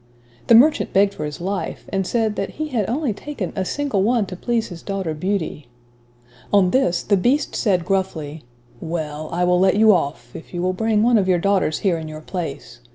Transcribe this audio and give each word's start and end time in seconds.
The 0.47 0.55
merchant 0.55 0.93
begged 0.93 1.13
for 1.13 1.25
his 1.25 1.39
life, 1.39 1.85
and 1.93 2.07
said, 2.07 2.35
that 2.35 2.53
he 2.57 2.69
had 2.69 2.89
only 2.89 3.13
taken 3.13 3.53
"a 3.55 3.63
single 3.63 4.01
one 4.01 4.25
to 4.25 4.35
please 4.35 4.69
his 4.69 4.81
daughter 4.81 5.13
Beauty." 5.13 5.67
On 6.51 6.71
this, 6.71 7.03
the 7.03 7.15
beast 7.15 7.55
said 7.55 7.85
gruffly, 7.85 8.41
"well, 8.79 9.29
I 9.31 9.43
will 9.43 9.59
let 9.59 9.75
you 9.75 9.93
off, 9.93 10.35
if 10.35 10.55
you 10.55 10.63
will 10.63 10.73
bring 10.73 11.03
one 11.03 11.19
of 11.19 11.27
your 11.27 11.37
daughters 11.37 11.81
here 11.85 11.99
in 11.99 12.07
your 12.07 12.21
place. 12.21 12.79